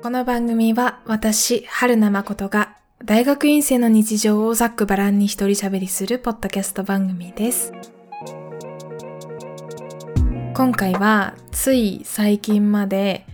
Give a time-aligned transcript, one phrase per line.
[0.00, 7.72] この番組は私、春名誠が大学院生の日常をざっくばらんに一人喋りするポッドキャスト番組です。
[10.54, 13.26] 今回はつい最近まで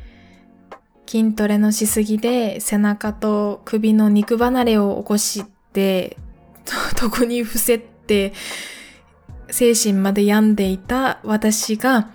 [1.07, 5.45] 筋トレのしすぎで背中と首の肉離れを起こし
[5.75, 6.17] て、
[6.97, 8.33] と 床に伏せって
[9.51, 12.11] 精神まで病んでいた私が、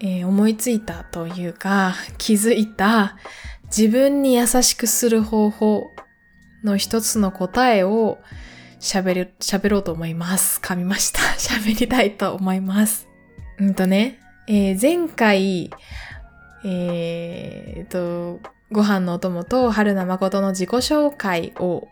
[0.00, 3.16] えー思いついたというか気づいた
[3.64, 5.90] 自分に優しくする方法
[6.64, 8.18] の一つの答えを
[8.80, 10.60] 喋る、喋ろうと思います。
[10.60, 11.20] 噛みました。
[11.38, 13.08] 喋りたいと思います。
[13.58, 14.18] うんとね、
[14.48, 15.70] えー前回、
[16.64, 18.40] えーと、
[18.72, 21.88] ご飯のお供と春名誠の自己紹介を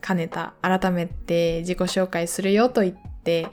[0.00, 3.48] 兼ねた、改めて自己紹介するよと言って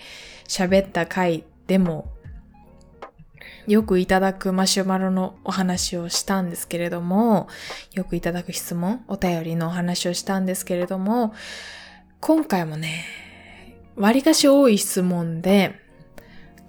[0.47, 2.09] 喋った回でも、
[3.67, 7.49] よくいただくマシュマロのお話をしたんですけれども、
[7.93, 11.33] よくいただく質問、お便りのお話をしたんですけれども、
[12.21, 13.03] 今回もね、
[13.97, 15.75] 割かし多い質問で、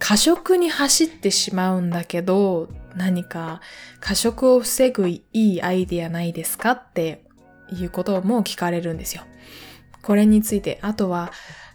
[0.00, 3.60] 過食に走ってしまうんだけど、何か
[4.00, 7.24] 過食を防ぐいいアイディアないですかって
[7.70, 9.22] いうことも聞かれるんですよ。
[10.02, 11.30] これについて、あとは、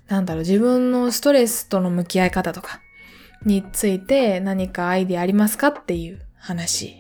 [0.10, 2.82] なんだろう、自分のストレスとの向き合い方とか
[3.46, 6.96] について何かアイディアありますかっていう話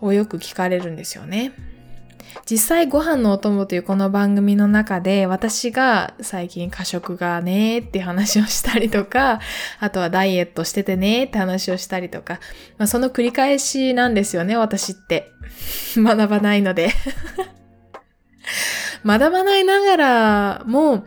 [0.00, 1.52] をよく聞かれるんですよね。
[2.48, 9.40] 実際ご飯のお供というこの番組の中で私が最近過食がねーって話をしたりとか、
[9.80, 12.38] あとはダイエットしててねーって話をしたりとか、
[12.78, 15.32] まあ、その繰り返しなんですよね、私って。
[15.96, 16.90] 学ばないので。
[19.04, 21.04] 学ばないながらも、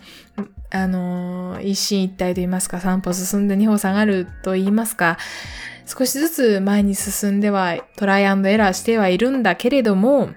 [0.72, 5.18] あの一進一退と言いますか、三歩進んで二歩下がると言いますか、
[5.86, 10.30] 少しずつ前に進んではトライアンドエラーしてはいるんだけれども、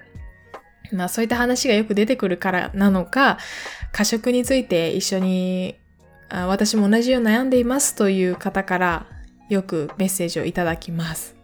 [0.91, 3.37] まあそういった話がよく出てくるからなのか、
[3.91, 5.79] 過食について一緒に、
[6.29, 9.05] あ私も同じように悩んでいますという方から
[9.49, 11.35] よくメッセージをいただきます。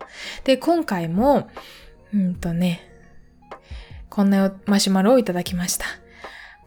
[0.43, 1.47] で、今回も、
[2.11, 2.81] うんとね、
[4.09, 5.85] こんなマシュマロをいただきました。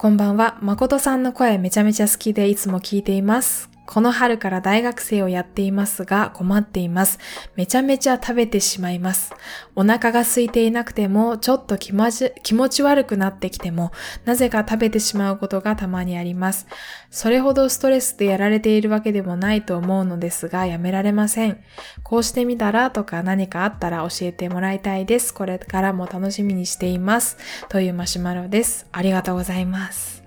[0.02, 0.58] こんばんは。
[0.60, 3.71] 誠さんの声めちゃめちゃ好きでいつも聞いています。
[3.86, 7.18] この春から大学生をやっていますが困っています。
[7.56, 9.34] めちゃめちゃ食べてしまいます。
[9.74, 13.92] お腹が空いていなくてもちょっと気まじ気持ち悪くなってきても
[14.24, 16.66] なぜか食べてしまうことがたまにあります。
[17.10, 21.62] それほどストレスでやられているわけでもないと思うのですがやめられません。
[22.02, 25.34] こうしてみたらとか何かあったら教えてもらいたいです。
[25.34, 27.36] これからも楽しみにしています。
[27.68, 28.86] というマシュマロです。
[28.92, 30.21] ありがとうございます。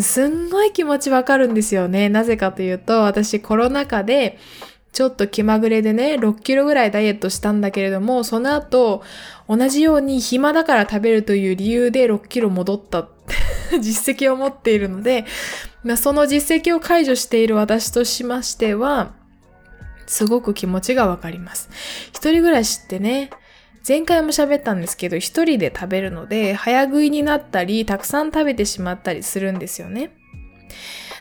[0.00, 2.08] すんごい気持ちわかるんですよね。
[2.08, 4.38] なぜかというと、私コロナ禍で、
[4.92, 9.02] ちょっと気まぐれでね、6キロぐらいダイエットしたんだけれども、その後、
[9.48, 13.08] 同じように暇だから食べるという理由で6キロ戻った
[13.80, 15.24] 実績を持っているので、
[15.82, 19.14] まあ、その実績を解除している私としましては、
[20.06, 21.70] すごく気持ちがわかります。
[22.08, 23.30] 一人暮らしってね、
[23.86, 30.12] 前回も喋ったんですけど、一人で食べるので、早食いになったり、たくさん食べてしまったりするんですよね。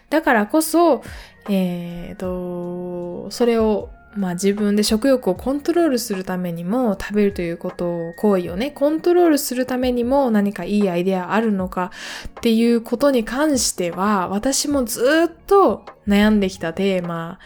[0.10, 1.02] だからこそ、
[1.50, 11.92] えーと、それを、まあ自分で食欲をコントロールするためにも、食べるということを、行為をね、コントロールするためにも何かいいアイデアあるのか
[12.28, 17.40] っていうことに関しては、私もずっと悩んできたテーマ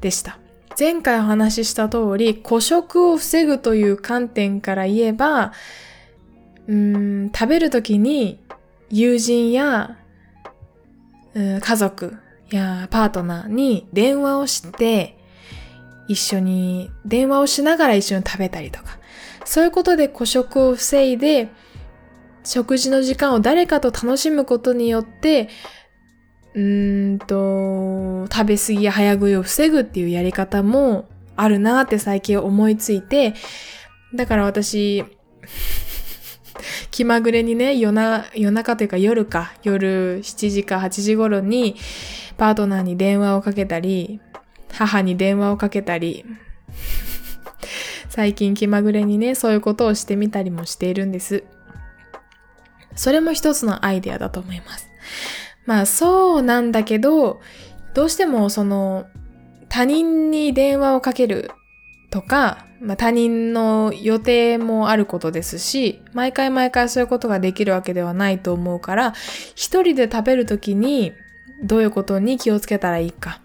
[0.00, 0.38] でした。
[0.78, 5.52] 前回お話しした通り、孤食を防ぐという観点から言えば、
[6.66, 8.40] うん、食べるときに
[8.90, 9.96] 友人や、
[11.34, 12.18] うん家族
[12.50, 15.18] やパートナーに電話をして、
[16.08, 18.98] 一緒に、電話をしながら一緒に食べたりとか、
[19.44, 21.48] そういうことで孤食を防いで、
[22.44, 25.48] 食事の時間を誰かと楽しむことによって、
[26.54, 33.34] うーんと、食べ過ぎや早食いを防ぐっていうやり方もあるなって最近思いついて、
[34.14, 35.04] だから私、
[36.90, 41.76] 気まぐれにね、夜な、夜中というか夜か、夜7時か8時頃に
[42.36, 44.20] パートナーに電話をかけたり、
[44.72, 46.24] 母に電話をかけたり、
[48.10, 51.44] 最近気まぐれにね、そういうことをしてみたりもしているんです。
[52.94, 54.88] それも一つのアイデアだと思います。
[55.66, 57.40] まあそうなんだけど、
[57.94, 59.06] どうしてもその
[59.68, 61.50] 他人に電話をかける
[62.10, 69.14] とか、まあ、他人の予定もあることですし、毎回毎回そういうことができるわけではないと思うから、
[69.54, 71.12] 一人で食べるときに
[71.62, 73.40] どういうことに気をつけたらいいか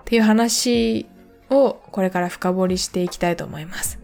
[0.00, 1.06] っていう話
[1.48, 3.98] をこれから深掘りしていきたいと思います。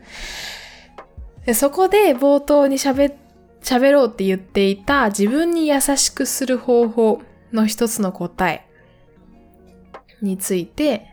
[1.45, 3.15] でそこで冒頭に喋、
[3.63, 7.21] 喋ろうって言っていた自分に優しくする方法
[7.53, 8.67] の一つの答え
[10.23, 11.07] について、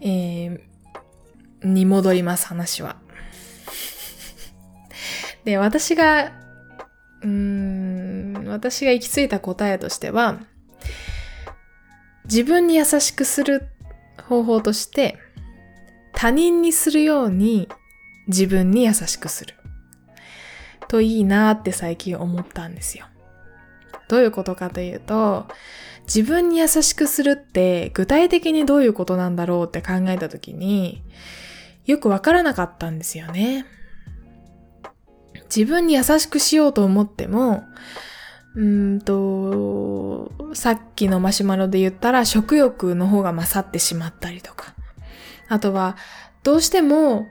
[0.00, 2.96] えー、に戻ります、話は。
[5.44, 6.32] で、私が、
[7.22, 10.40] うーん、私が行き着いた答えとしては、
[12.24, 13.68] 自分に優しくする
[14.22, 15.18] 方法として、
[16.12, 17.68] 他人にするように
[18.26, 19.54] 自分に優しくする。
[20.88, 23.06] といいなーって最近思ったんですよ。
[24.08, 25.46] どういうことかというと、
[26.04, 31.02] 自分に優しくするって具体的にどういうことなんだろうって考えたときに、
[31.84, 33.66] よくわからなかったんですよね。
[35.54, 37.62] 自分に優しくしようと思っても、
[38.54, 44.74] うんと、さっきのマシュマロで言ったら食欲の方が勝ってしまったりとか。
[45.48, 45.96] あとは、
[46.42, 47.28] どうしても、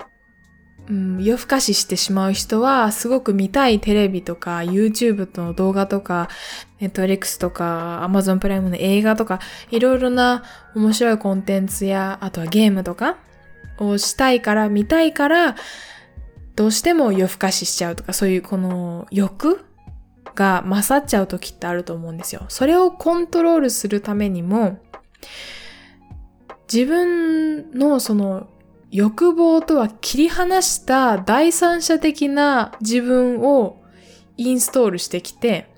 [0.89, 6.30] うん、夜更かししてしまう人は、すごく見たいテレビとか、YouTube の動画とか、
[6.80, 9.39] Netflix とか、Amazon プライムの映画とか、
[9.69, 10.44] いろいろな
[10.75, 13.18] 面白いコンテンツや、あとはゲームとか
[13.80, 15.56] をしたいから、見たいから、
[16.56, 19.66] どうしても夜更かししちゃうとか、そういうこの欲
[20.36, 22.45] が勝っちゃう時ってあると思うんですよ。
[22.48, 24.80] それをコントロールするためにも、
[26.72, 28.48] 自分のその
[28.92, 33.84] 欲望とは切り離した第三者的な自分を
[34.38, 35.69] インストールしてきて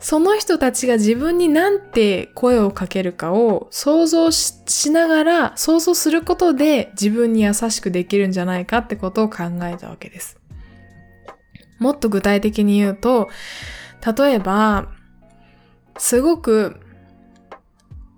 [0.00, 10.38] その人たちが自分になんて声をかけるかを想像しながら、想像することで自分に優しくできるんじゃないかってことを考えたわけです。
[11.78, 13.28] もっと具体的に言うと、
[14.16, 14.88] 例えば、
[15.98, 16.80] すごく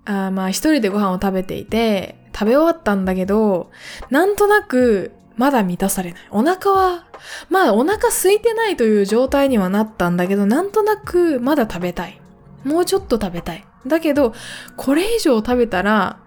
[0.05, 3.69] あまあ一人でご飯を食べていて、食べ終わったんだけど、
[4.09, 6.21] なんとなくまだ満たされない。
[6.31, 7.05] お腹は、
[7.49, 12.19] まあお腹空いてないという状態にはなったんだけど、なんとなくまだ食べたい。
[12.63, 13.65] もうちょっと食べたい。
[13.87, 14.33] だけど、
[14.75, 16.19] これ以上食べたら、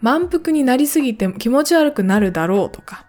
[0.00, 3.06] 満腹になりすぎて気持ち悪くなるだろうとか、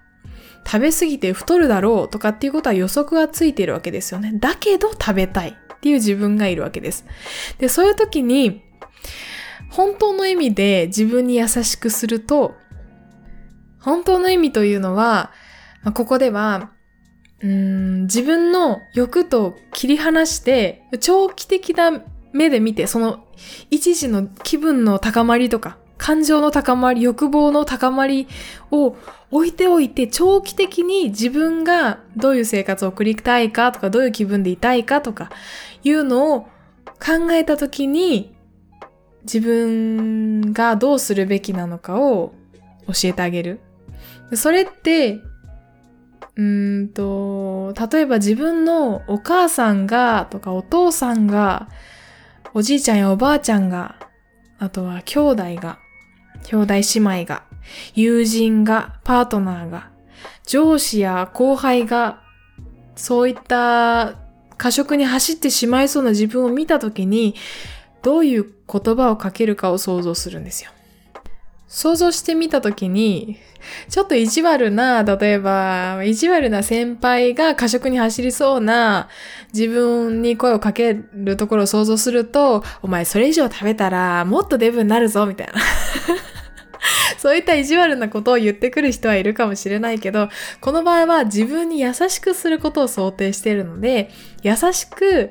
[0.66, 4.34] 食べすぎて太るだろうとかっていうことは予測がついているわけですよね。
[4.36, 7.06] だけど食べたいっていう自分がいるわけです。
[7.58, 8.64] で、そういう時に、
[9.70, 12.56] 本当の意味で自分に優しくすると、
[13.80, 15.32] 本当の意味というのは、
[15.84, 16.72] まあ、ここでは、
[17.42, 22.02] うん自分の欲と切り離して、長期的な
[22.34, 23.26] 目で見て、その
[23.70, 28.28] 一時の気分の高まりとか、感情の高まり、欲望の高まり
[28.72, 28.96] を
[29.32, 35.30] 置いておいて、長期的に自分がどういう生活を送りたいかとか、どういう気分でいたいかとか、
[35.84, 36.42] いうのを
[37.00, 38.37] 考えたときに、
[39.32, 42.34] 自分がどうするべきなのかを
[42.88, 43.60] 教えてあげる。
[44.34, 45.20] それって、
[46.36, 51.68] うんと、例えば自分のお母さんがとかお父さんが、
[52.54, 53.96] おじいちゃんやおばあちゃんが、
[54.60, 55.78] あとは兄弟が、
[56.46, 56.82] 兄弟姉
[57.22, 57.44] 妹が、
[57.96, 59.90] 友人が、パートナーが、
[60.46, 62.22] 上司や後輩が、
[62.96, 64.16] そういった
[64.58, 67.36] 過食に走ってしまいそうな自分を見たときに、
[68.08, 70.72] どういう言葉をかけるかを想像するんですよ。
[71.68, 73.38] 想像してみたときに、
[73.90, 79.10] ちょっと意地悪な、例えば、意地悪な先輩が過食に走りそうな
[79.54, 85.56] 自分に声をかけるところを想像すると、お前それ以上食べたらもっとデブになるぞ、みたいな。
[87.20, 90.30] そういった意地悪なことを言ってくる人はいるかもしれないけど、
[90.62, 94.12] この場合は自分に優しくすることを想定しているので、
[94.44, 95.30] 優しく、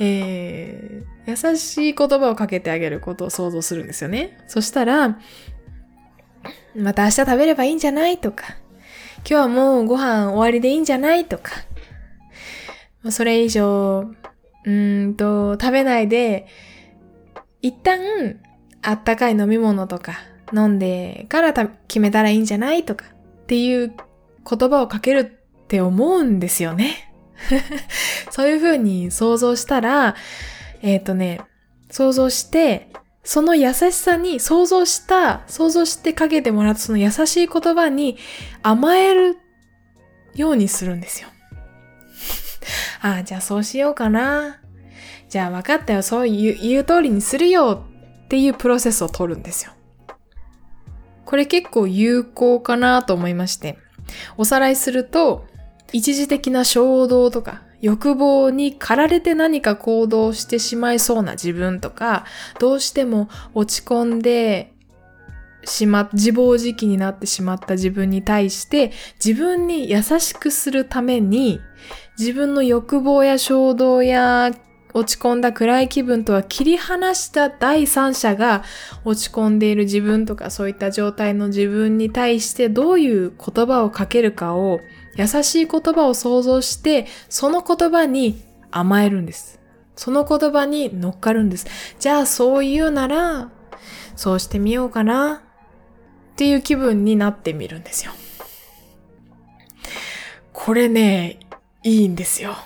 [0.00, 4.42] えー、優しい言葉をかけてあげることを想像するんですよね。
[4.48, 5.18] そしたら、
[6.74, 8.56] また明日食べればいいんじゃないとか、
[9.18, 11.52] 今日はもうご飯終わりでいいんじゃないとか、
[13.10, 14.10] それ以上、
[14.64, 16.46] うんと、食べないで、
[17.60, 18.00] 一旦、
[18.82, 20.14] あったかい飲み物とか
[20.54, 23.92] 飲んでから決めたらいいんじゃないとかっていう
[24.48, 27.09] 言葉をかけるって思うんですよね。
[28.30, 30.14] そういう風に想像したら、
[30.82, 31.40] えっ、ー、とね、
[31.90, 32.90] 想像して、
[33.22, 38.16] その優しさに想像した、想像してかけてもらったその優しい言葉に
[38.62, 39.36] 甘える
[40.34, 41.28] ようにするんですよ。
[43.02, 44.60] ああ、じゃあそうしようかな。
[45.28, 47.84] じゃあ分かったよ、そういう言う通りにするよ
[48.24, 49.72] っていうプロセスを取るんですよ。
[51.24, 53.78] これ結構有効かなと思いまして、
[54.36, 55.46] おさらいすると、
[55.92, 62.24] 一時的な衝動とか欲望に駆られて何か行動してしまいそうな自分とか、
[62.58, 64.72] どうしても落ち込んで、
[65.64, 68.92] しま、自暴自棄になってしまった自分に対して
[69.22, 71.60] 自分に優しくするために
[72.18, 74.52] 自分の欲望や衝動や
[74.94, 78.64] 落ち込んだ暗い気分とは切り離した第三者が
[79.04, 84.80] 落ち込んでいる自分とかそういった状態の自分に対してどういう言葉をかけるかを
[85.20, 89.60] 優しい言葉を想像してその言葉に甘えるんです。
[89.96, 91.66] その言葉に乗っかるんです。
[91.98, 93.50] じゃあそう言うなら
[94.16, 95.42] そうしてみようかな
[96.32, 98.12] っていう気分になってみるんですよ。
[100.52, 101.40] これね、
[101.82, 102.56] いいんですよ。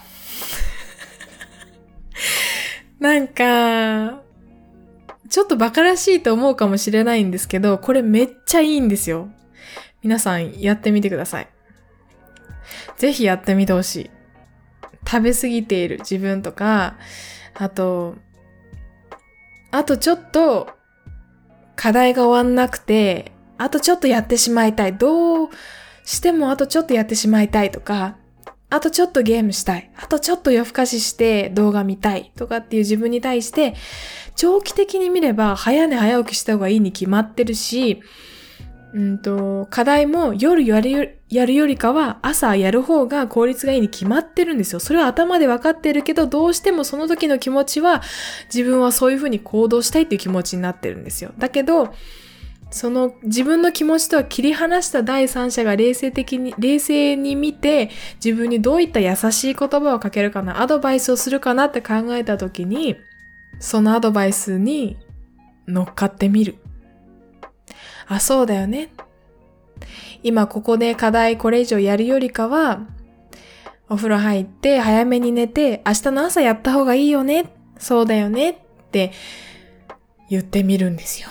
[2.99, 4.21] なんか、
[5.29, 9.29] ちょっと馬鹿らしいと思うかもしれないんですけど、これめっちゃいいんですよ。
[10.03, 11.49] 皆さんやってみてください。
[12.97, 14.11] ぜひやってみてほしい。
[15.07, 16.97] 食べ過ぎている自分とか、
[17.55, 18.17] あと、
[19.71, 20.71] あとちょっと
[21.77, 24.97] 課題が終わんなくて、あとちょっとやってしまいたい。
[24.97, 25.49] どう
[26.05, 28.17] してもあとちょっとやってしまいたいとか、
[28.71, 29.91] あとちょっとゲームしたい。
[29.97, 33.75] あとちょっと夜更かしして動画見たいとかっていう自分に対して、
[34.37, 38.01] 長期的に見れば早寝早起きした方がいいに決まってるし、
[38.95, 44.79] うんと、課題も夜やるやるよりかは朝やる方が効率がいいに決まってるんですよ。
[44.79, 48.03] それは頭で分かってるけど、どうしてもその時の気持ちは
[48.55, 51.33] 自分はそういうふうに行動したいっていう気持ちになってるんですよ。
[51.39, 51.93] だけど、
[52.71, 57.91] その自分の気持ちとは切り離した第三者が冷静的に、冷静に見て
[58.25, 62.95] 自分にどういった優しい言葉をかけるかな、アドバイスをするかなって考えた時に、
[63.59, 64.99] そのアドバイスに
[65.67, 66.59] 乗っかってみる。
[68.07, 68.91] あ、そうだよね。
[70.23, 72.81] 今ここで課題これ以上やるよりかは、
[73.89, 77.53] お風呂入って早めに寝て明日の朝やった方がいいよね。
[77.79, 78.57] そうだよねっ
[78.91, 79.13] て
[80.31, 81.29] 言ってみるんですよ。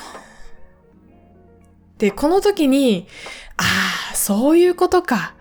[1.97, 3.07] で、この時に、
[3.57, 3.63] あ
[4.11, 5.35] あ、そういうことか。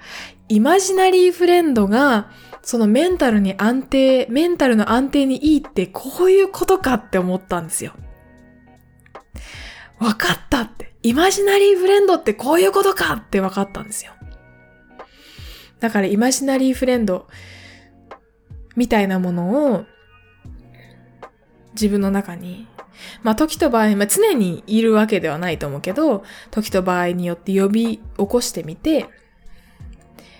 [0.49, 2.31] イマジナリーフレンドが、
[2.63, 7.93] そのメンタルに安定、メンタルの安定にいいってこういうことかって思ったんですよ。
[9.99, 10.92] わかったって。
[11.03, 14.13] イマジナリーフレンドってこういうことかってわかったんですよ。
[15.81, 17.27] だからイマジナリーフレンド
[18.77, 19.85] みたいなものを
[21.73, 22.69] 自分の中に
[23.23, 29.07] まあ時と場合、まあ常にいるわけではないと思うけど、時と場合によって呼び起こしてみて、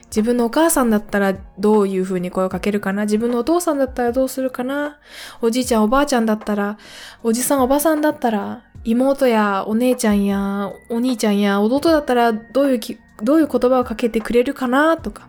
[0.07, 4.99] 自分のお母さんだったらどういう風に声をかけるかな自分のお父さんだったらどうするかな
[5.41, 6.79] おじいちゃんおばあちゃんだったら、
[7.23, 15.29] おじさんおばさんだったら、妹やお姉ちゃんやお兄ちゃんや弟だったらどういうき、どういう言葉をかけてくれるかなとか、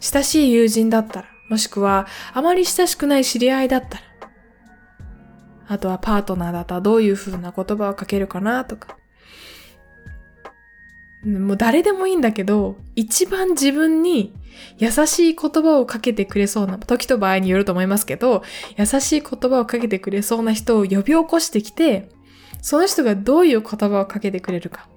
[0.00, 4.04] 親しい友人だったら、もしくはあまり親しくない知り合いだったら、
[5.68, 8.96] あとはパートナーだったらどういう風な言葉をかけるかなとか。
[11.24, 14.32] もう誰でもいいんだけど、一番自分に
[14.78, 18.42] 優しい言葉をかけてくれそうな、時と場合によると思いますけど、
[18.78, 22.08] 優しい言葉をかけてくれそうな人を呼び起こしてきて、
[22.62, 24.88] その人がどういう言葉をかけてくれるか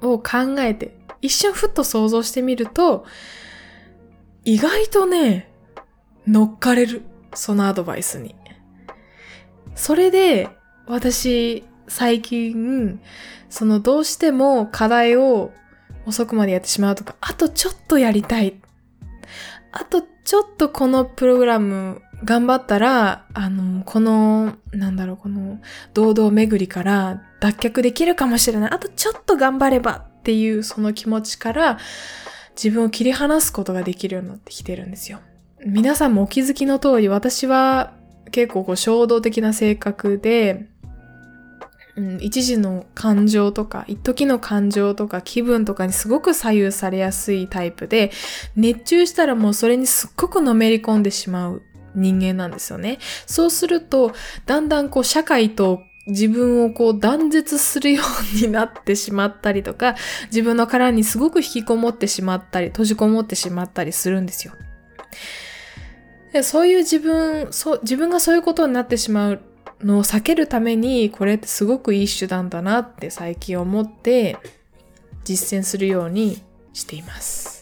[0.00, 3.04] を考えて、一瞬ふっと想像してみると、
[4.44, 5.52] 意外とね、
[6.26, 7.02] 乗っかれる。
[7.32, 8.34] そのアドバイスに。
[9.74, 10.48] それで、
[10.86, 13.00] 私、最近、
[13.48, 15.52] そのどうしても課題を
[16.06, 18.60] 遅くまでやってしまうとか、あとちょっとやりたい。
[19.72, 25.60] あとちょっとこのプログラム頑張ったら、あの、この、なんだろう、この、
[25.94, 28.70] 堂々巡りから脱却できるかもしれない。
[28.70, 31.78] あとちょっと頑張ればっていうその気持ちから
[32.54, 35.20] 自分を切り離すことができるようになってきてるんですよ。
[35.64, 37.94] 皆さんもお気づきの通り、私は
[38.30, 40.68] 結構こう衝動的な性格で、
[41.96, 48.10] うん、一時の感情とか、一時の感情とか気分とかにすごく左右されやすいタイプで、
[48.56, 51.62] 熱中したらもうそれにすっごくのめり込んでしまう
[51.94, 52.98] 人間なんですよね。
[53.26, 54.12] そうすると、
[54.46, 64.54] だんだんこう社会と自分をこう断絶するようになってしまったりとか、自分の殻にすごく引きこもってしまったり、閉じこもってしまったりするんですよ。
[66.32, 69.40] でそういう自分そう、自分がそういうことになってしまう
[69.82, 74.36] のを避けるために、これってすごくいい手段だなって最近思って
[75.24, 76.42] 実践するように
[76.72, 77.59] しています。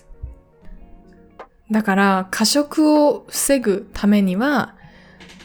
[1.70, 4.74] だから、過食を防ぐためには、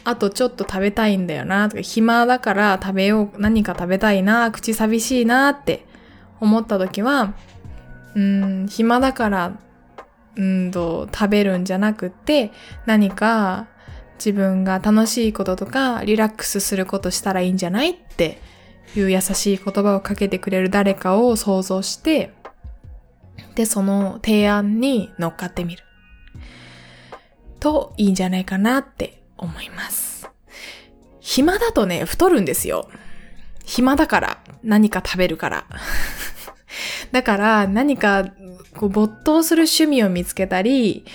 [0.04, 5.86] あとちょっと食べたいんだよな、とか、暇だから食べよう、何か食べたいな、口寂しいなって
[6.40, 7.34] 思った時は、
[8.14, 9.58] うん、暇だから
[10.36, 12.50] うんと、食べるんじゃなくて、
[12.86, 13.68] 何か
[14.18, 18.40] 自分が楽しいこととか、リラックスすることしたらいいんじゃないって
[18.96, 22.32] いう優しい言葉をかけてくれる誰かを想像して、
[23.54, 25.84] で、その提案に乗っかってみる。
[27.64, 30.28] と、いいんじゃないかなって思います。
[31.20, 32.90] 暇だとね、太るんですよ。
[33.64, 34.38] 暇だから。
[34.62, 35.64] 何か食べるから。
[37.10, 38.26] だから何か
[38.76, 41.06] こう没頭する趣味を見つけたり、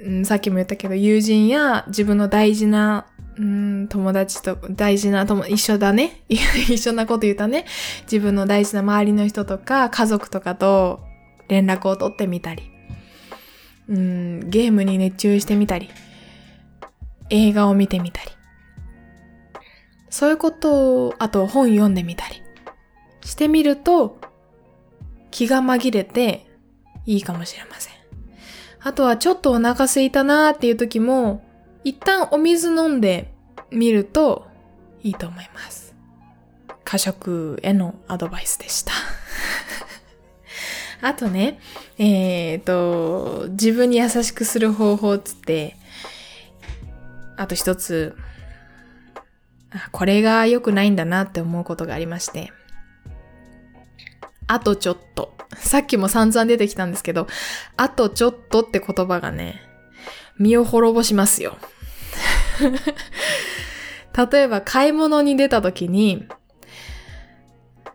[0.00, 3.06] うん、さっきも言ったけど友人や自分の大事な、
[3.36, 6.22] うん、友達と大事な友、一緒だね。
[6.28, 7.66] 一緒なこと言ったね。
[8.02, 11.04] 自分の大事な周りの人とか家族とかと
[11.48, 12.68] 連絡を取ってみたり、
[13.88, 15.88] うん、ゲームに熱中してみたり、
[17.30, 18.30] 映画を見てみたり。
[20.10, 22.42] そういうことを、あと本読んでみたり
[23.24, 24.18] してみると
[25.30, 26.46] 気が紛れて
[27.04, 27.94] いいかもしれません。
[28.80, 31.44] あとはちょっとお腹空いたなーっていう時も、
[31.84, 33.32] 一旦お水飲んで
[33.70, 34.46] みると
[35.02, 35.94] いいと思います。
[36.84, 38.92] 過食へのアドバイスでした。
[41.00, 41.60] あとね、
[41.98, 45.76] えっ、ー、と、自分に優しくする方法つって、
[47.36, 48.16] あと一つ、
[49.92, 52.52] これが良くないんだなって思うことがありまして、
[54.46, 55.36] あとちょっと。
[55.56, 57.26] さっきも散々出てきたんですけど、
[57.76, 59.60] あとちょっとって言葉がね、
[60.38, 61.56] 身を滅ぼしますよ。
[64.32, 66.26] 例えば買い物に出た時に、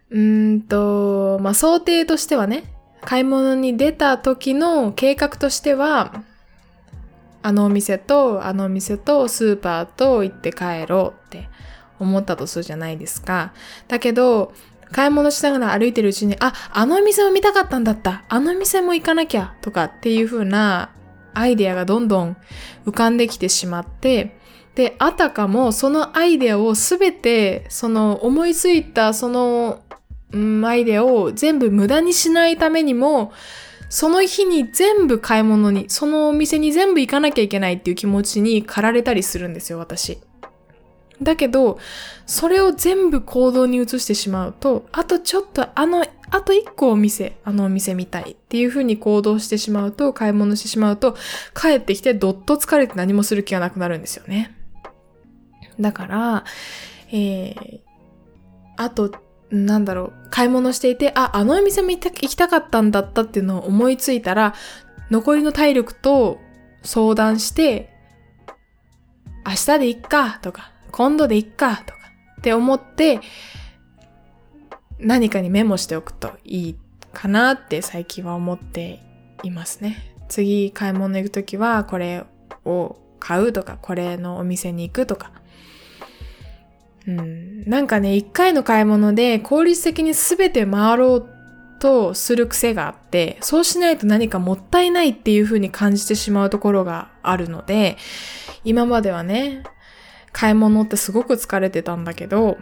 [0.10, 2.73] うーんと、まあ、想定としてはね、
[3.05, 6.24] 買い物に出た時の計画としては、
[7.41, 11.50] あのお店とあのお店とスーパーと行って帰ろうって
[12.00, 13.53] 思ったとするじゃないですか。
[13.88, 14.53] だけど、
[14.91, 18.24] 買い物しながら歩いてるうちに、あ、あのお店を見たかったんだった。
[18.29, 19.55] あの店も行かなきゃ。
[19.62, 20.91] とかっていう風な
[21.33, 22.38] アイデアがどんどん
[22.86, 24.38] 浮かんできてしまって、
[24.75, 29.83] で、あたかもそのアイデアをすべて、その思いついたその、
[30.34, 33.32] うん、アイデアを全部無駄にしないためにも、
[33.90, 40.17] その日に全部買い物に、そのお店に全部行かなきゃいけないっていう気持ちに駆られたりするんですよ、私。
[41.22, 41.78] だけど、
[42.26, 51.15] それを全部行動に移してしまうと、あとちょっとあの、あと一個お店、あのお店見たいっていう風に行動してしまうと、買い物してしまうと、
[51.56, 54.56] 帰ってきてどっと疲れて何もする気がなくなるんですよね。
[55.80, 56.46] だから、
[57.12, 57.80] えー、
[58.78, 59.12] あと、
[59.54, 64.56] なんだろう、買い物していて、あ、あのお店も行きたかったんだったっていうのを思いついたら、
[65.12, 66.39] 残りの体力と
[66.82, 67.94] 相談して、
[69.46, 72.00] 明日でいっかとか、今度でいっかとか
[72.39, 73.20] って思って、
[74.98, 76.76] 何かにメモしておくといい
[77.13, 79.02] かなって最近は思って
[79.44, 80.16] いますね。
[80.30, 82.26] 次買い物行くときはこれ
[82.66, 85.32] を買うとか、これのお店に行くとか。
[87.08, 91.30] うん、なんかね、一回の買い物で効率的に全て回ろう
[91.80, 97.98] とする癖があって、そうしないと何かもったいないっていう風に感じてしまうところがあるので、
[98.63, 99.63] 今まではね、
[100.32, 102.58] 買い物ってすごく疲れてたんだけど、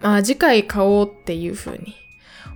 [0.00, 1.94] まあ次回買おうっていう風に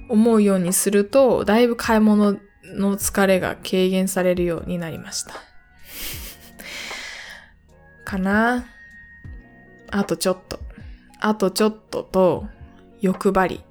[0.09, 5.35] 思うようにすると、だいぶ買い物の疲れが軽減されるようになりました。
[8.05, 8.67] かな
[9.90, 10.59] あとちょっと。
[11.20, 12.46] あとちょっとと
[13.01, 13.64] 欲張り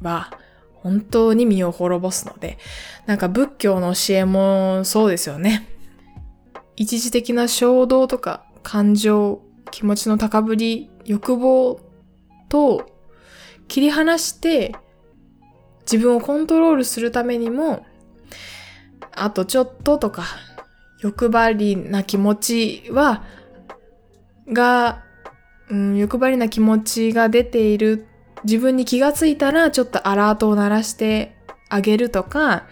[0.00, 0.30] は
[0.74, 2.58] 本当に身を滅ぼすので、
[3.06, 5.68] なんか仏教の教えもそうですよね。
[6.76, 11.80] 一時的な衝動とか感情、気持ちの高ぶり、欲望
[12.48, 12.90] と
[13.66, 14.74] 切り離して
[15.90, 17.84] 自分をコントロールするためにも、
[19.10, 20.24] あとちょっととか、
[21.00, 23.24] 欲張りな気持ちは、
[24.52, 25.04] が、
[25.70, 28.06] うん、欲張りな気持ちが出ている
[28.44, 31.36] 自分に気がついたらちょっとアラートを鳴らして
[31.68, 32.66] あげるとか、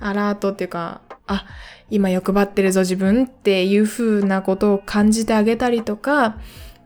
[0.00, 1.46] アラートっていうか、あ、
[1.90, 6.38] 今欲張ってるぞ自分っていう風なことを感じてあげたりとか、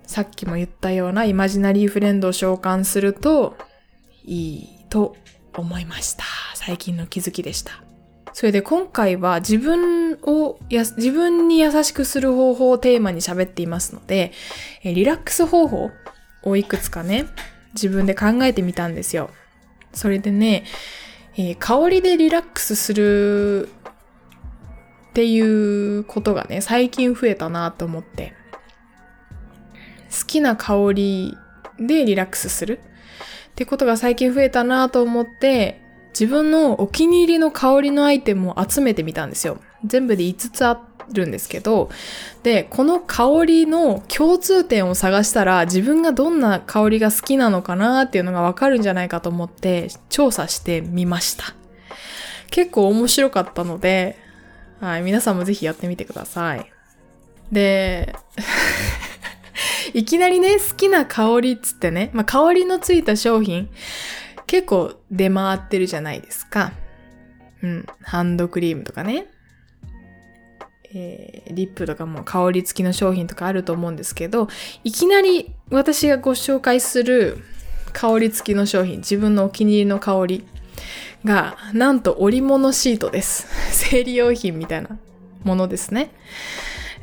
[0.07, 3.57] さっきも言ったようなイマジナリーフレンドを召喚すると
[4.25, 5.17] いいと
[5.55, 6.25] 思いました。
[6.55, 7.92] 最近の気づきでした。
[8.33, 14.33] それで今回は自分をや、自分に優しくする方法をテーマに喋っていますので、
[14.85, 15.91] リラックス方法
[16.43, 17.27] をいくつかね、
[17.75, 19.31] 自分で考えてみたんですよ。
[19.93, 20.65] それでね、
[21.37, 23.69] えー、香りでリラックスする
[25.11, 28.35] っていうことがね、最近増えたなと思って。
[30.13, 31.39] 好きな香り
[31.79, 32.81] でリラックスする
[33.53, 35.82] ってことが最近増えたなと思って、
[36.13, 39.59] 自分のお気に入りの香りのアイテムを集めてみたんですよ。
[39.85, 41.91] 全部で5つあ、るんですけど、
[42.43, 51.55] で、この香りの共通点を探したら自分がどんな香りが好きなのかなっていうのがわかるんじゃないかと思って調査してみました。
[52.51, 54.19] 結構面白かったので、
[54.81, 56.71] はい、皆さんもぜひやってみてください。
[57.51, 58.15] で、
[59.95, 63.69] いきなりね、好きな香りっつってね、まあ、香りのついた商品、
[64.53, 66.73] 結構出回ってるじゃないですか。
[67.63, 67.87] うん。
[68.03, 69.25] ハンドクリームとかね。
[70.93, 74.49] えー、リップとかも香り付きの商品とかあると思うんですけど、
[74.85, 77.39] いきなり私がご紹介する
[77.95, 80.45] 香り付きの商品、自分のお気に入りの香り
[81.25, 83.47] が、なんと織物シートです。
[83.73, 84.99] 生理用品みたいな
[85.45, 86.11] ものですね。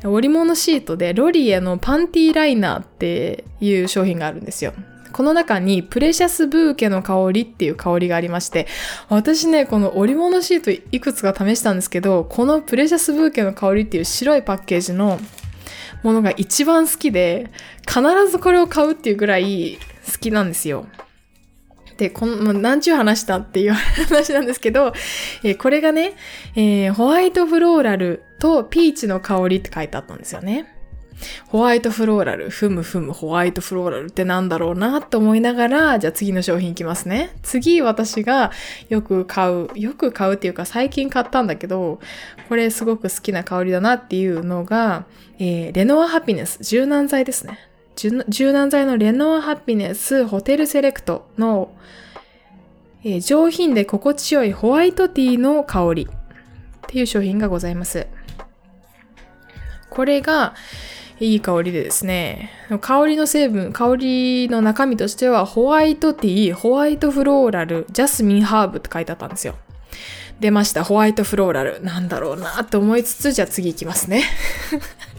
[0.04, 4.72] 織物シートでロリエのパンティーライナーっていう商品があるんですよ。
[5.12, 8.66] この中にプレシャスブーケの香りっていう香りがありまして、
[9.08, 15.20] 私ね、この織物シートいくつか試したんですけど、このプレシャスブーケの香りっていう白いパッケージの
[16.02, 17.50] ものが一番好きで、
[17.86, 19.78] 必ずこれを買うっていうぐらい
[20.10, 20.86] 好きなんですよ。
[21.96, 24.94] で、この、何ちゅう話したっていう話なんですけど、
[25.44, 26.14] えー、これがね、
[26.56, 30.79] えー、ホワイトフローラルとピーチの香りって書いてあったんですよね。
[31.48, 37.36] ホワイトフローラル、ふむふむホワイトフローラルってなんだろうなって思いながら、じゃあ次の商品いきますね。
[37.42, 38.52] 次私が
[38.88, 42.00] よく買う、よく買うっていうか最近買ったんだけど、
[42.48, 45.04] これすごく好きな香りだなっていうのが、
[45.38, 47.58] えー、レノアハピネス、柔軟剤ですね。
[47.96, 51.70] 柔軟剤のレノアハピネスホテルセレクトの、
[53.04, 58.06] えー、上品で心地よいホワイトティーの香りっていう商品がございます。
[59.90, 60.54] これが
[61.20, 69.54] いい香りでですね、香りの成分、香りの中身としてはホワイトティー、ホワイトフローラル、ジャスミンハーブって書いてあったんですよ。
[70.40, 70.82] 出ました。
[70.82, 71.82] ホワイトフローラル。
[71.82, 74.24] なんだろうなって思いつつ、じゃあ次行きますね。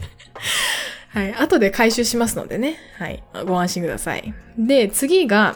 [1.10, 1.34] はい。
[1.34, 2.76] 後で回収しますのでね。
[2.98, 3.22] はい。
[3.46, 4.34] ご安心ください。
[4.58, 5.54] で、次が、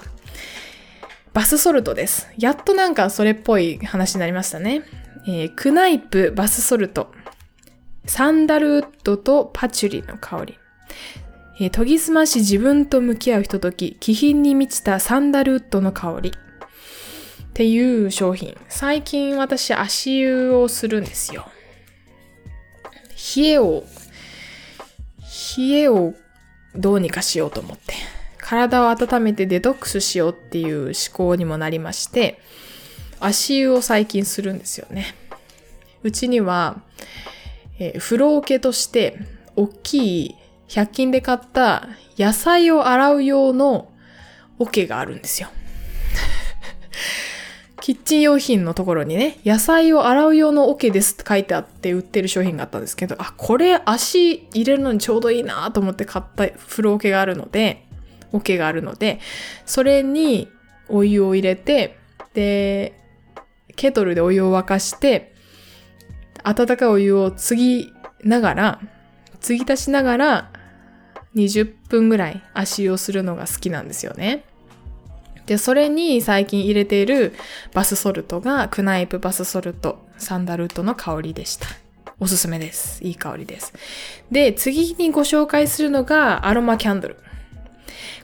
[1.34, 2.28] バスソルトです。
[2.38, 4.82] やっとなんかそれっぽい話になりましたね。
[5.26, 7.10] えー、クナイプバスソルト。
[8.06, 10.58] サンダルウッドとパチュリの香り。
[11.58, 16.30] えー、研ぎ澄まし自分と向き合うひととき、気品に満ちたサンダルウッドの香り。
[16.30, 16.32] っ
[17.54, 18.56] ていう商品。
[18.68, 21.48] 最近私足湯をするんですよ。
[23.36, 23.84] 冷えを
[25.56, 26.14] 冷えを
[26.74, 27.94] どうにかしようと思って、
[28.38, 32.40] 体を温めてデトックスしようっていう思考にもなりまして、
[33.20, 35.14] 足湯を最近するんですよね。
[36.02, 36.80] うちには、
[37.78, 39.18] えー、風呂桶として、
[39.56, 40.36] 大きい
[40.68, 43.88] 100均で買った野菜を洗う用の
[44.58, 45.48] 桶があるんですよ。
[47.80, 57.84] キッチン用品のところにね、野菜を洗う用の桶ですって書いてあって売ってる商品があったんですけど、あ、これ足入れるのにちょうどいいなと思って買った風呂桶があるので、
[58.32, 59.20] 桶があるので、
[59.66, 60.48] それに
[60.88, 61.98] お湯を入れて、
[62.34, 62.98] で、
[63.76, 65.35] ケトルでお湯を沸かして、
[66.46, 68.80] 温かいお湯を継ぎながら、
[69.40, 70.50] 継ぎ足しながら、
[71.34, 74.44] 20分ぐらい足湯をするのが好きなんですよね。
[75.46, 77.34] で、それに最近入れている
[77.74, 81.66] バスソルトがクナイプバスソルトサンダルウッドの香りでした。
[82.20, 83.04] おすすめです。
[83.04, 83.72] いい香りです。
[84.30, 87.16] で、次にご紹介するのがアロマキャンドル。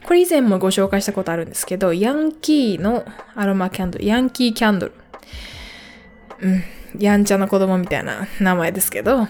[0.05, 3.05] これ以前もご紹介したことあるんですけど、ヤンキーの
[3.35, 4.93] アロマキャンドル、ヤンキーキャンドル。
[6.41, 6.63] うん、
[6.99, 9.27] やんちゃな子供みたいな名前ですけど、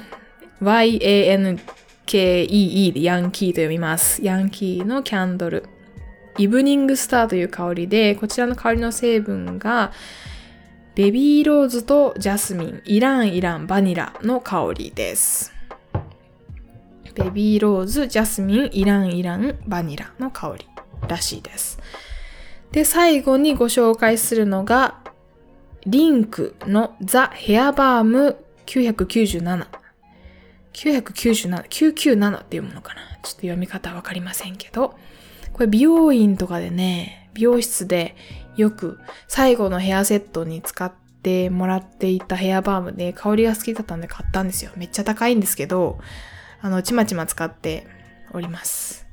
[0.61, 1.61] Y-A-N-K-E-E
[2.91, 4.23] でヤンキーと読みます。
[4.23, 5.65] ヤンキーのキャンドル。
[6.37, 9.91] イブニングスターという香りで、こちらの香りの成分が、
[10.95, 15.53] ベビーローズとジャスミン、イランイランバニラの香りです。
[17.15, 20.67] ベビーローズ、ジャスミン、イランイランバニラの香り
[21.07, 21.79] らしいです。
[22.71, 24.99] で、最後にご紹介するのが、
[25.85, 29.67] リンクのザ・ヘアバーム997。
[30.73, 33.01] 997、997っていうものかな。
[33.21, 34.97] ちょっと読み方わかりませんけど、
[35.51, 38.15] これ美容院とかでね、美容室で
[38.55, 40.91] よく最後のヘアセットに使っ
[41.21, 44.71] てもらっていたヘアバームで香りが好きだったんで買ったんですよ。
[44.75, 45.99] めっちゃ高いんですけど、
[46.61, 47.87] あの、ちまちま使って
[48.33, 49.05] おります。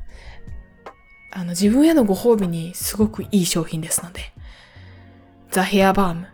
[1.32, 4.32] あの、自分へのご褒美にすごくいい商品ですので。
[5.50, 6.26] ザ・ヘアバーム。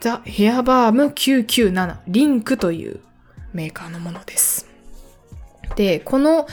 [0.00, 3.00] ザ・ヘアバーム997リンクという
[3.52, 4.68] メーカーのものです。
[5.76, 6.46] で、この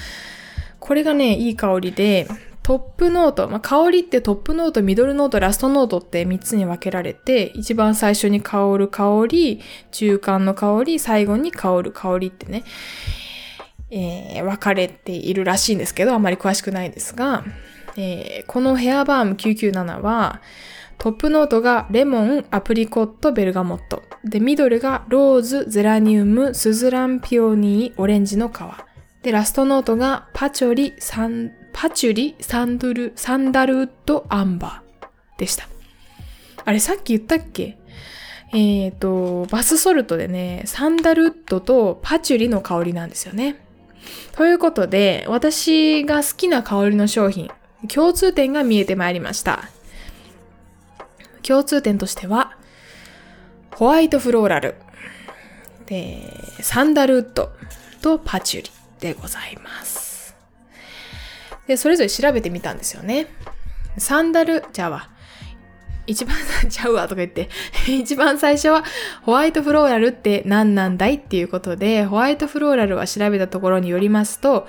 [0.80, 2.28] これがね、いい香りで、
[2.62, 12.64] トップノート、まあ、香りってトップノート、ミドルノート、ラストノートって3つに分けられて、一番最初に香る香り、中間の香り、最後に香る香りってね、
[13.90, 17.44] えー、分かれているらしいんですけど、あまり詳しくないですが、
[17.98, 20.42] えー、このヘアバーム997は、
[20.98, 24.04] トップノートがレモン、アプリコット、ベルガモット。
[24.24, 28.54] で、ミドルがローズ、ゼラニウム、スズランピオニー、オレンジの皮。
[29.22, 35.68] で、ラストノートがパチョリ、サン、パチュリ、サンドル、サンダルウッド、アンバーでした。
[36.64, 37.78] あれ、さっき言ったっけ？
[38.54, 43.58] えっ、ー、と、バスソルトでね、サンダルウッドとパチュリの香りなんですよね。
[44.34, 47.52] ということで、私が好きな香りの商品、
[47.94, 49.70] 共通点が見えてまいりました。
[51.46, 52.58] 共通点としては、
[53.76, 54.76] ホワイトフローラル、
[55.86, 56.24] で、
[56.62, 57.52] サンダルウッド
[58.02, 60.36] とパチュリでございます。
[61.68, 63.28] で、それぞれ調べてみたんですよね。
[63.98, 65.10] サンダル、じゃあは、
[66.08, 66.36] 一番、
[66.70, 67.50] ちゃうわとか言って、
[67.88, 68.84] 一番最初は
[69.24, 74.68] ホワイトフローラルって何なんだいっていうことで、ホワイトフローラルは調べたところによりますと、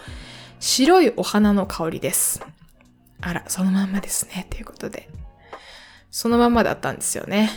[0.61, 2.43] 白いお花の香りです。
[3.21, 4.47] あら、そのまんまですね。
[4.51, 5.09] ということで。
[6.11, 7.51] そのままだったんですよね。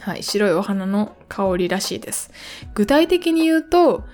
[0.00, 2.30] はい、白いお花の香りらしいです。
[2.74, 4.04] 具体的に言うと、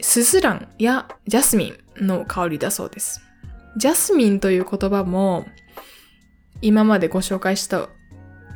[0.00, 3.20] スズランやジャスミンの香りだそうです。
[3.76, 5.46] ジャスミンという言葉も
[6.60, 7.88] 今までご紹介した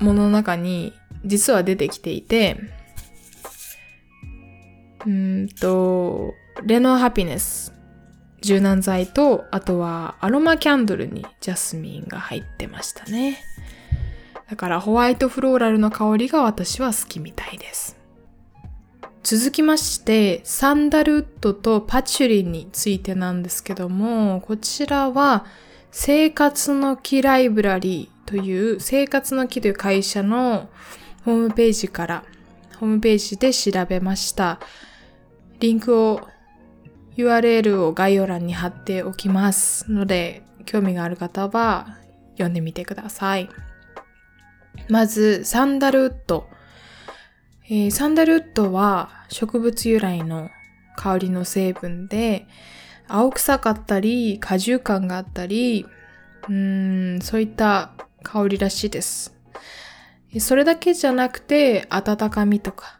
[0.01, 0.93] ものの中に
[1.25, 2.61] 実は出てきていて、
[5.07, 7.73] うんと、レノアハピネス
[8.47, 13.39] 柔軟剤と、あとはアロマキャンドルにジャスミンが入ってましたね。
[14.49, 17.97] だからホワイトフローラルの香りが私は好きみたいです。
[19.25, 25.45] 続きまして、サンダルウッドとパチュリンについてなんですけども、こちらは
[25.91, 30.69] 生活の木ライブラリーという生活の木という会社の
[31.25, 32.25] ホームページから、
[32.79, 34.61] ホームページで調べました。
[35.59, 36.29] リンクを
[37.17, 41.99] URL を概要欄に貼っておきますので、興味がある方は
[42.33, 43.49] 読んでみてください。
[44.89, 46.49] まず、サンダルウッド。
[47.69, 50.51] えー、サンダルウッドは植物由来の
[50.97, 52.47] 香りの成分で、
[53.09, 55.87] 青臭かったり、果汁感があったり、
[56.49, 59.35] うーん、そういった香りらしいです。
[60.39, 62.96] それだけじゃなくて、温かみとか、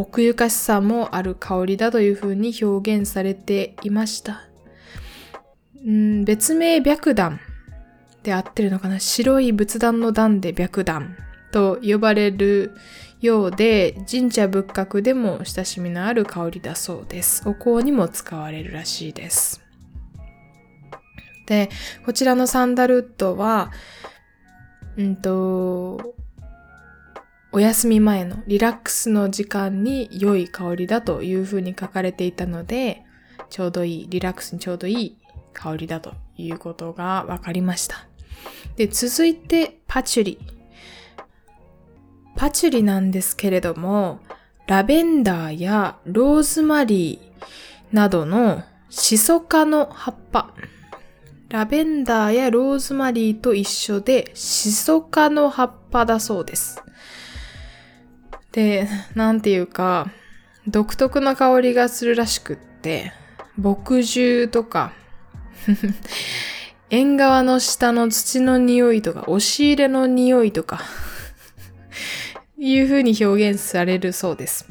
[0.00, 4.48] 奥ゆかしさもある香りだというふうに表現されていました。
[5.84, 7.38] うん、別名白檀
[8.22, 11.16] で合ってるのかな白い仏壇の壇で白檀
[11.52, 12.72] と呼ばれる
[13.20, 17.42] ようで神社仏閣でも親しみのある香りだそうです。
[17.46, 19.60] お香にも使われるらしいです。
[21.46, 21.68] で、
[22.06, 23.70] こちらのサンダルウッドは、
[24.96, 26.14] うんと、
[27.52, 33.02] お休み前のリラックスの時間に良い香りだというふうに書かれていたので、
[33.48, 35.18] ちょうどいい、リラックスにちょうどいい
[35.52, 38.06] 香りだということが分かりました。
[38.76, 40.38] で、続いてパチュリ。
[42.36, 44.20] パチュリなんですけれども、
[44.68, 50.54] ラベンダーやローズマリーなどのシソ科の葉っぱ。
[51.48, 56.80] ラベンダーやローズマリーと一緒でシソ科の葉っぱだそうです。
[58.52, 60.10] で、なんていうか、
[60.66, 63.12] 独特な香りがするらしくって、
[63.56, 64.92] 牧獣とか、
[66.90, 70.80] 縁側の下の土の匂いとか、押し入れの匂いとか
[72.58, 74.66] いう風に表現されるそうです。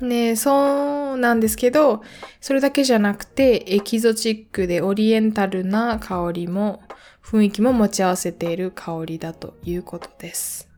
[0.00, 2.02] ねそうなんですけど、
[2.40, 6.82] それだけじゃなくて、エキゾチックでオリエンタルな香りも、
[7.24, 10.73] 雰囲気も持ち合わせている香りだということです。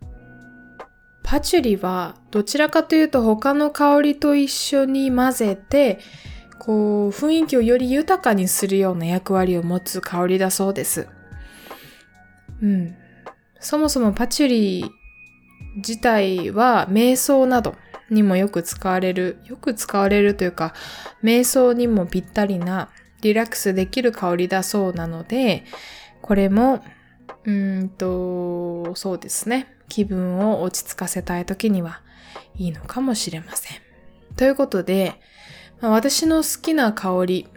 [1.26, 5.98] パチュリはどちらかというと他の香りと一緒に混ぜて、
[6.60, 11.08] こう、雰囲気をより豊かにするような役割を持つ香りだそうです。
[12.62, 12.94] うん。
[13.58, 14.90] そもそもパチュリ
[15.76, 17.74] 自体は瞑想など
[18.08, 20.74] にもよく使われる、よく使われるというか、
[21.24, 22.90] 瞑想にもぴったりな
[23.22, 25.64] リラックスできる香りだそうなので、
[26.22, 26.84] これも、
[27.44, 29.75] うんと、そうですね。
[29.88, 32.00] 気分を落ち着かせたい時には
[32.56, 33.78] いいのかもしれません。
[34.36, 35.20] ということで、
[35.80, 37.48] まあ、私の好きな香り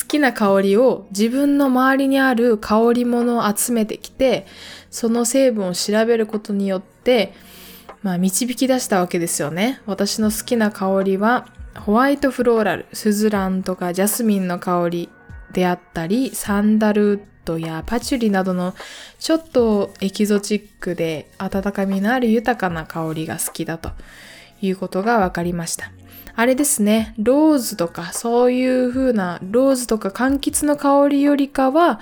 [0.00, 4.46] 好きな香りを自分の周りにある香り物を集めてきて、
[4.90, 7.32] その成分を調べることによって、
[8.02, 9.80] まあ導き出したわけですよね。
[9.86, 11.46] 私の好きな香りは、
[11.78, 15.08] ホワイトフローラル、スズランとかジャスミンの香り
[15.52, 18.74] であったり、サンダルウッドやパチュリなどの
[19.18, 23.90] ちょっとエキゾチックで温かみのある豊かな香りが好きだと
[24.60, 25.92] いうことが分かりました。
[26.36, 32.00] あれですね、ローズとかそういう風なローズとか柑橘の香りよりかは、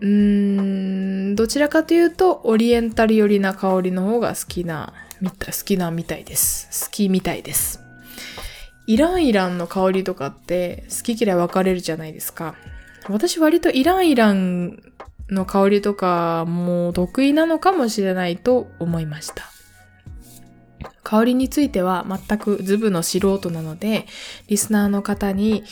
[0.00, 4.92] うーん、どちらかというとオリエンタル寄りな香りの方が好きな、
[5.22, 5.30] 好
[5.64, 6.86] きなみたいです。
[6.86, 7.80] 好きみたいです。
[8.86, 12.56] イランイランの香りとかって好き嫌い分かれるじゃないですか。
[13.08, 14.82] 私割とイランイラン
[15.30, 19.44] の香りとかも得意なのかもしれないと思いました。
[21.02, 24.06] 香りについては全くズブの素人なので、
[24.48, 25.64] リスナーの方に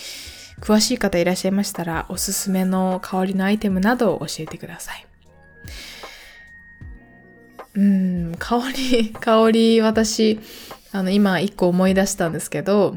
[0.61, 5.07] 詳しい方いらっしゃいましたら、おすすめの香りのアイテムなどを教えてください。
[7.75, 10.41] うん、香り、香り、私、
[10.91, 12.97] あの、今一個思い出したんですけど、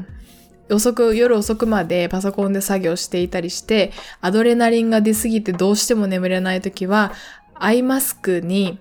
[0.72, 7.12] 遅く、夜遅くまでパソコンで作業していたりして、アドレナリンが出すぎてどうしても眠れないときは、
[7.54, 8.78] アイマスクに、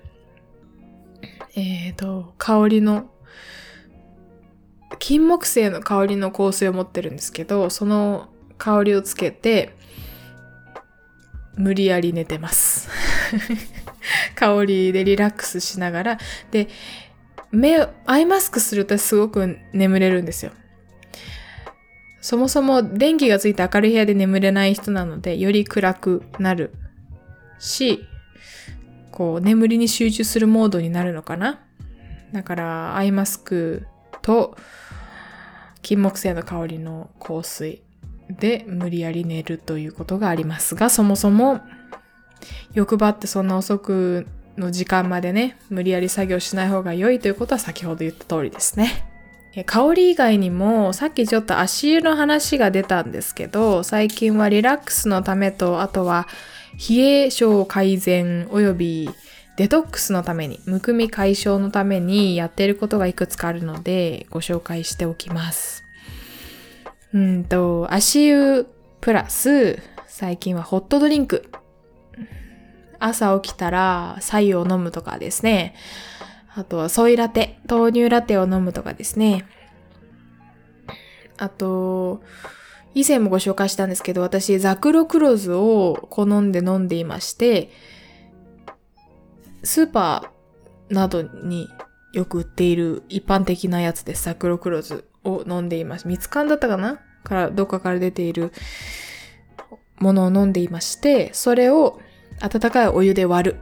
[1.56, 3.10] えっ、ー、と、香りの、
[5.00, 9.76] 金木犀の香りの香水を持ってるんですけど、その香りをつけて、
[11.56, 12.90] 無理やり寝てます。
[14.36, 16.20] 香りでリラックスしながら、
[16.52, 16.70] で、
[17.52, 20.52] 目、アイマスクするとすごく眠れるんですよ。
[22.22, 26.72] そもそも電気がついて明るい部屋で眠れない人なので、より暗くなる
[27.60, 28.08] し、
[29.12, 31.60] こう、眠りに集中するモードになるのかな
[32.32, 33.88] だから、アイマスク
[34.22, 34.56] と、
[35.82, 37.82] 金木犀の香りの香水
[38.30, 41.60] で無理やり寝るということがありますが、そもそも
[42.74, 49.11] 欲張ってそんな遅くの時間までね、無理やり作業しない方が良いということは先ほど言った通りですね。
[49.66, 56.28] 香り以外にも、さっきちょっと足湯の話が出たんですけど、最近はリラックスのためと、あとは
[56.90, 59.10] 冷え症改善及び
[59.58, 65.84] デトックスのために、むくみ解消のためにやっていることがいくつかあるので、ご紹介しておきます。
[67.14, 68.68] うんと、足湯
[69.02, 71.50] プラス、最近はホットドリンク。
[73.00, 75.76] 朝起きたら、白湯を飲むとかですね。
[76.54, 79.46] あとはソイラテ、豆乳ラテを飲むとかですね。
[81.38, 82.22] あと、
[82.94, 87.70] 以前もご紹介したんですけど、私、ザクロクロズを好んで飲んでいまして、
[89.64, 91.70] スーパーなどに
[92.14, 94.26] よく売っている一般的なやつです。
[94.26, 96.08] ザクロクロズを飲んでいます。
[96.08, 97.00] 蜜缶だったかな？
[97.24, 98.52] から、どっかから出ている
[100.00, 102.02] ものを飲んでいまして、それを
[102.42, 103.58] 温かいお湯で割る。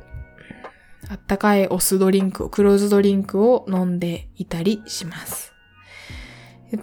[1.09, 5.53] あったかいお酢ドリンクを、クローズドリンクを飲んでいたりします。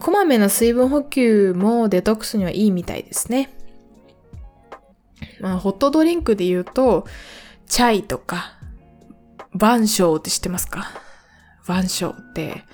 [0.01, 3.51] こまめな水分補給もデトックスにはいいみたいですね。
[5.41, 7.07] まあ、ホットドリンクで言うと、
[7.67, 8.59] チャイとか、
[9.55, 10.91] バンショーって知ってますか？
[11.69, 12.65] バンショーって、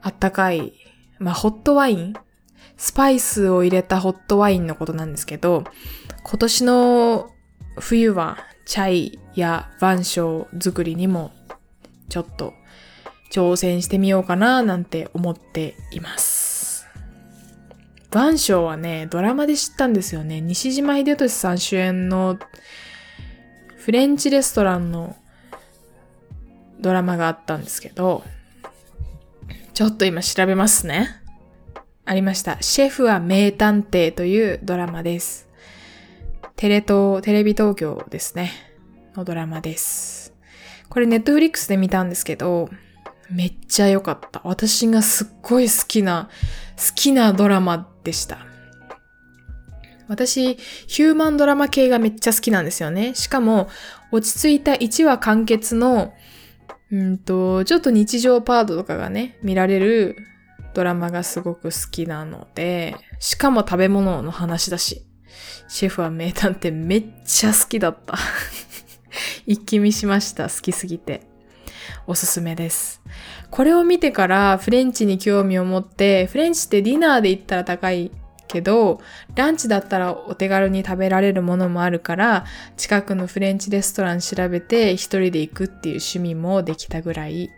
[0.00, 0.74] あったかい、
[1.18, 2.14] まあ、ホットワイン？
[2.76, 5.64] スパイスを入れたホットワインのことなんですけど、
[6.22, 7.30] 今年の
[7.80, 11.32] 冬はチャイやンショー作りにも
[12.08, 12.54] ちょっと
[13.30, 16.86] 挑戦してみようかななんて思っています。
[18.16, 20.40] ンショーはね、ドラマで知ったんですよね。
[20.40, 22.38] 西島秀俊さん主演の
[23.76, 25.16] フレンチレストランの
[26.80, 28.24] ドラマがあったんですけど、
[29.74, 31.22] ちょっと今調べますね。
[32.04, 32.56] ありました。
[32.62, 35.48] シェフは名探偵というドラマです。
[36.56, 38.67] テレ東、テレビ東京ですね。
[39.18, 40.32] のドラマです。
[40.88, 42.70] これネットフリックスで見たんですけど、
[43.30, 44.40] めっちゃ良かった。
[44.44, 46.30] 私がすっごい好きな、
[46.76, 48.38] 好きなドラマでした。
[50.06, 50.54] 私、
[50.86, 53.14] ヒューマンドラマ系がめっちゃ好きなんですよね。
[53.14, 53.68] しかも、
[54.12, 56.14] 落ち着いた1話完結の、
[56.90, 60.16] うんと、ちょっと日常パートとかがね、見られる
[60.72, 65.04] ドラマがすごく好きなので、しかも食べ物の話だし、
[65.66, 68.16] シェフは名探偵めっちゃ好きだった。
[69.46, 70.48] 一気見しました。
[70.48, 71.22] 好きすぎて。
[72.06, 73.02] おすすめです。
[73.50, 78.10] これを見てからフレンチに興味を持って、フレンチってディナーで行ったら高い
[78.46, 79.00] けど、
[79.34, 82.44] ランチだったらお手軽に食べられるものもあるから、
[82.76, 87.50] 近くのフレンチレストラン調べて一人で行くっていう趣味もできたぐらい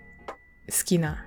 [0.69, 1.25] 好きな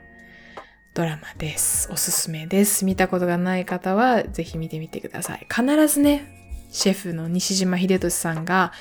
[0.93, 1.89] ドラマです。
[1.91, 2.86] おすすめです。
[2.86, 5.47] 見たことがない方はぜひ見てみてください。
[5.49, 6.33] 必ずね、
[6.74, 8.74] シェフの西島秀俊さんが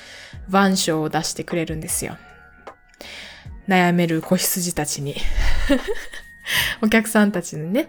[0.49, 2.17] 腕章を出してくれるんですよ。
[3.69, 5.15] 悩める子羊たちに
[6.83, 7.89] お客さんたちにね、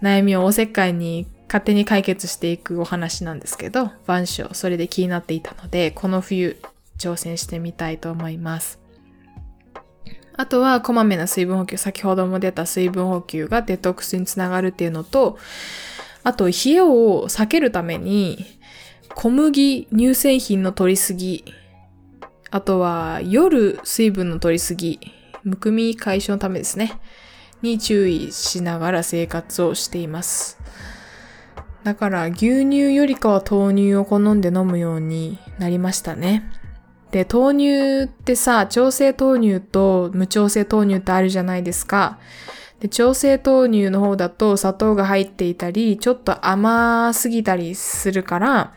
[0.00, 6.56] 悩みをおせっかいに勝手に解決していくお話なんですけど、晩鐘、それで気になっていたので、この冬
[6.96, 8.78] 挑戦してみたいと思います。
[10.34, 15.36] あとは、こまめな水分補給、先ほども出た水分補給がデトックスにつながるっていうのと、
[16.22, 18.61] あと、冷えを避けるために、
[19.14, 21.44] 小麦、乳製品の取りすぎ、
[22.50, 25.00] あとは夜水分の取りすぎ、
[25.44, 27.00] むくみ解消のためですね。
[27.62, 30.58] に注意しながら生活をしています。
[31.84, 36.50] だから牛乳よりかは豆乳を好んで飲むようになりましたね。
[37.10, 42.18] で、豆乳ってさ、調整豆乳と無調整豆乳ってあるじゃないですか。
[42.80, 48.74] で、調整豆乳の方だと砂糖が入っていたり、ちょっと甘すぎたりするから、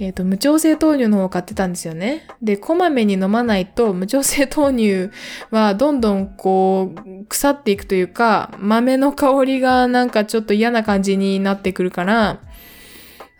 [0.00, 2.28] えっ、ー、と、無調整豆乳の方を買ってたんですよね。
[2.40, 5.10] で、こまめに飲まないと、無調整豆乳
[5.50, 12.40] はどんどんこう、腐っていくというか、豆の香りがなんかちょっと嫌な感じになってくるから、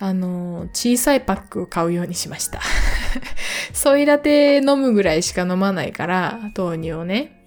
[0.01, 2.61] あの、小さいパックを買うようにしました。
[3.73, 7.45] ソイラテ飲むぐらいしか飲まないから、豆乳をね。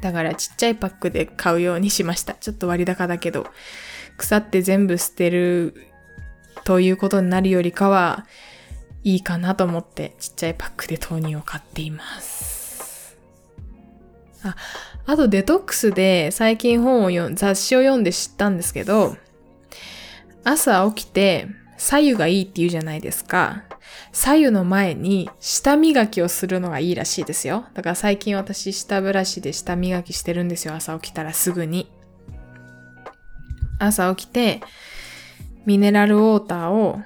[0.00, 2.34] だからちっちゃいパックで買うようにしました。
[2.34, 3.46] ちょっと割高だけど、
[4.16, 5.74] 腐って全部捨てる
[6.66, 8.26] ということになるよりかは、
[9.04, 13.16] いいかなと思ってちっちゃいパックで豆乳を買っています。
[14.42, 14.56] あ、
[15.06, 19.16] あとデトックスで最近本を読ん、雑誌を読んで知ったんですけど、
[20.42, 21.46] 朝起きて
[21.76, 23.62] 左右がいいって言うじゃないですか。
[24.10, 27.66] 左右の前に舌磨きをするのがいいらしいですよ。
[27.74, 30.74] だから最近私舌ブラシで舌磨きしてるんですよ。
[30.74, 31.88] 朝起きたらすぐに。
[33.78, 34.62] 朝起きて、
[35.66, 37.00] ミネラルウォーターを、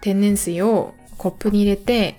[0.00, 2.16] 天然水をコップに入れて、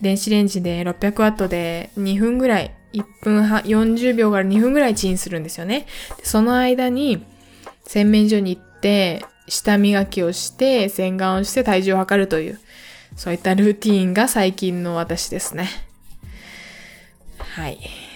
[0.00, 5.86] 電子レンジで600ワットで2分ぐらい、1分は、40秒から2分ぐらいチンするんですよね。
[6.22, 7.24] その間に、
[7.86, 12.60] 洗面所に行って、下磨きをして、洗顔をして体重を測るという、
[13.16, 15.68] そういったルーティーンが最近の私ですね。
[17.38, 18.07] はい。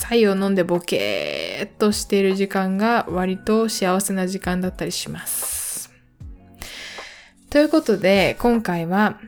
[0.00, 5.92] 白湯を飲んでボケーっとしている時間が割と幸せな時間だったりします。
[7.50, 9.18] ということで、今回は、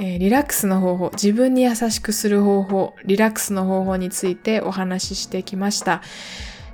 [0.00, 6.02] えー、リラックスの方法、自分に優しくする方法、リラックスの方法についてお話ししてきました。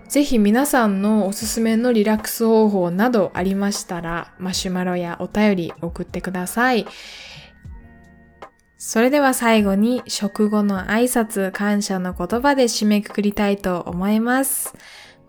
[0.08, 6.86] ぜひ皆さんのおすすめのリラックス方法などありましたら、マシュマロやお便り送ってください。
[8.86, 14.74] それでは最後に食後の挨拶感謝の言葉で締めくくりたいと思います。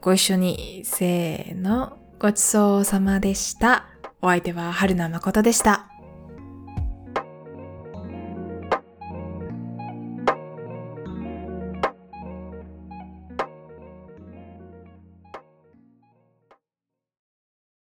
[0.01, 3.85] ご一緒に、せーの、ごちそうさまでした。
[4.21, 5.94] お相手は春名誠でした。